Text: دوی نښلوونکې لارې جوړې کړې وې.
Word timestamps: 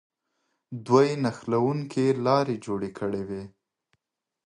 دوی 0.87 1.09
نښلوونکې 1.23 2.05
لارې 2.25 2.55
جوړې 2.65 2.89
کړې 2.97 3.21
وې. 3.29 3.43